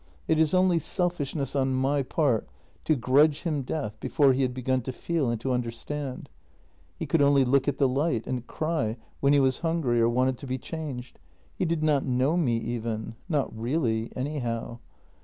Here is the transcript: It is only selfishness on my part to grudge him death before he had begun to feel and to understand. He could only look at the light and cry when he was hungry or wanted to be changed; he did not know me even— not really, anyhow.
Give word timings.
It 0.27 0.39
is 0.39 0.55
only 0.55 0.79
selfishness 0.79 1.55
on 1.55 1.73
my 1.75 2.01
part 2.01 2.47
to 2.85 2.95
grudge 2.95 3.43
him 3.43 3.61
death 3.61 3.99
before 3.99 4.33
he 4.33 4.41
had 4.41 4.51
begun 4.51 4.81
to 4.81 4.91
feel 4.91 5.29
and 5.29 5.39
to 5.41 5.51
understand. 5.51 6.27
He 6.97 7.05
could 7.05 7.21
only 7.21 7.45
look 7.45 7.67
at 7.67 7.77
the 7.77 7.87
light 7.87 8.25
and 8.25 8.47
cry 8.47 8.97
when 9.19 9.33
he 9.33 9.39
was 9.39 9.59
hungry 9.59 10.01
or 10.01 10.09
wanted 10.09 10.39
to 10.39 10.47
be 10.47 10.57
changed; 10.57 11.19
he 11.53 11.65
did 11.65 11.83
not 11.83 12.03
know 12.03 12.35
me 12.35 12.57
even— 12.57 13.13
not 13.29 13.55
really, 13.55 14.11
anyhow. 14.15 14.79